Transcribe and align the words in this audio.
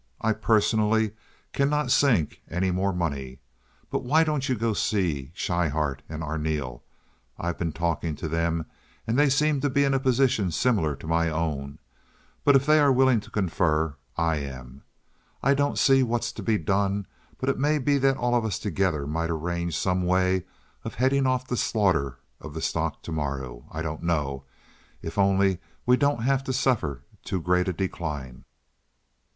I, 0.19 0.33
personally, 0.33 1.11
cannot 1.53 1.91
sink 1.91 2.41
any 2.49 2.71
more 2.71 2.91
money. 2.91 3.37
But 3.91 4.03
why 4.03 4.23
don't 4.23 4.49
you 4.49 4.55
go 4.55 4.69
and 4.69 4.77
see 4.77 5.31
Schryhart 5.35 6.01
and 6.09 6.23
Arneel? 6.23 6.81
I've 7.37 7.59
been 7.59 7.71
talking 7.71 8.15
to 8.15 8.27
them, 8.27 8.65
and 9.05 9.15
they 9.15 9.29
seem 9.29 9.61
to 9.61 9.69
be 9.69 9.83
in 9.83 9.93
a 9.93 9.99
position 9.99 10.49
similar 10.49 10.95
to 10.95 11.05
my 11.05 11.29
own; 11.29 11.77
but 12.43 12.55
if 12.55 12.65
they 12.65 12.79
are 12.79 12.91
willing 12.91 13.19
to 13.19 13.29
confer, 13.29 13.93
I 14.17 14.37
am. 14.37 14.81
I 15.43 15.53
don't 15.53 15.77
see 15.77 16.01
what's 16.01 16.31
to 16.31 16.41
be 16.41 16.57
done, 16.57 17.05
but 17.37 17.47
it 17.47 17.59
may 17.59 17.77
be 17.77 17.99
that 17.99 18.17
all 18.17 18.33
of 18.33 18.43
us 18.43 18.57
together 18.57 19.05
might 19.05 19.29
arrange 19.29 19.77
some 19.77 20.01
way 20.03 20.45
of 20.83 20.95
heading 20.95 21.27
off 21.27 21.45
the 21.45 21.55
slaughter 21.57 22.17
of 22.39 22.55
the 22.55 22.61
stock 22.63 23.03
to 23.03 23.11
morrow. 23.11 23.65
I 23.71 23.83
don't 23.83 24.01
know. 24.01 24.45
If 25.03 25.19
only 25.19 25.59
we 25.85 25.95
don't 25.95 26.23
have 26.23 26.43
to 26.45 26.53
suffer 26.53 27.03
too 27.23 27.39
great 27.39 27.67
a 27.67 27.73
decline." 27.73 28.45